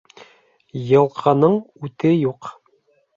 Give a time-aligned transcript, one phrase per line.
[0.91, 1.57] Йылҡының
[1.89, 2.51] үте юҡ.